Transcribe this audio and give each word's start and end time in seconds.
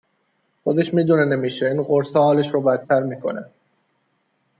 خودش 0.63 0.93
میدونه 0.93 1.25
نمیشه 1.25 1.65
این 1.65 1.83
قرصا 1.83 2.23
حالش 2.23 2.53
رو 2.53 2.61
بدتر 2.61 2.99
میکنه 3.03 3.45